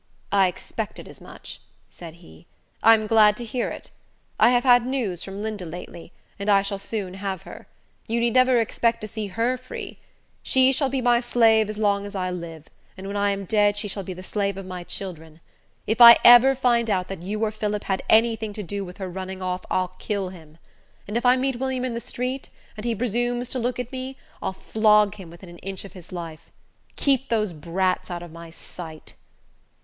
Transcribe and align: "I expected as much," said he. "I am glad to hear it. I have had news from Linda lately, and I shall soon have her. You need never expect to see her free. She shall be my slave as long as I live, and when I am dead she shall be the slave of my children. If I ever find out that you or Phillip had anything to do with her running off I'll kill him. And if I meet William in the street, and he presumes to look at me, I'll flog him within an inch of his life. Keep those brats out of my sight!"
"I 0.31 0.47
expected 0.47 1.07
as 1.07 1.21
much," 1.21 1.59
said 1.87 2.15
he. 2.15 2.47
"I 2.81 2.95
am 2.95 3.05
glad 3.05 3.37
to 3.37 3.45
hear 3.45 3.69
it. 3.69 3.91
I 4.39 4.49
have 4.49 4.63
had 4.63 4.83
news 4.83 5.23
from 5.23 5.43
Linda 5.43 5.63
lately, 5.63 6.11
and 6.39 6.49
I 6.49 6.63
shall 6.63 6.79
soon 6.79 7.13
have 7.13 7.43
her. 7.43 7.67
You 8.07 8.19
need 8.19 8.33
never 8.33 8.59
expect 8.59 9.01
to 9.01 9.07
see 9.07 9.27
her 9.27 9.57
free. 9.59 9.99
She 10.41 10.71
shall 10.71 10.89
be 10.89 11.01
my 11.01 11.19
slave 11.19 11.69
as 11.69 11.77
long 11.77 12.07
as 12.07 12.15
I 12.15 12.31
live, 12.31 12.65
and 12.97 13.05
when 13.05 13.15
I 13.15 13.29
am 13.29 13.45
dead 13.45 13.77
she 13.77 13.87
shall 13.87 14.01
be 14.01 14.13
the 14.15 14.23
slave 14.23 14.57
of 14.57 14.65
my 14.65 14.83
children. 14.83 15.39
If 15.85 16.01
I 16.01 16.17
ever 16.25 16.55
find 16.55 16.89
out 16.89 17.07
that 17.09 17.21
you 17.21 17.39
or 17.43 17.51
Phillip 17.51 17.83
had 17.83 18.01
anything 18.09 18.53
to 18.53 18.63
do 18.63 18.83
with 18.83 18.97
her 18.97 19.07
running 19.07 19.43
off 19.43 19.61
I'll 19.69 19.89
kill 19.99 20.29
him. 20.29 20.57
And 21.07 21.15
if 21.15 21.27
I 21.27 21.37
meet 21.37 21.57
William 21.57 21.85
in 21.85 21.93
the 21.93 22.01
street, 22.01 22.49
and 22.75 22.85
he 22.87 22.95
presumes 22.95 23.49
to 23.49 23.59
look 23.59 23.77
at 23.77 23.91
me, 23.91 24.17
I'll 24.41 24.51
flog 24.51 25.17
him 25.17 25.29
within 25.29 25.49
an 25.49 25.59
inch 25.59 25.85
of 25.85 25.93
his 25.93 26.11
life. 26.11 26.49
Keep 26.95 27.29
those 27.29 27.53
brats 27.53 28.09
out 28.09 28.23
of 28.23 28.31
my 28.31 28.49
sight!" 28.49 29.13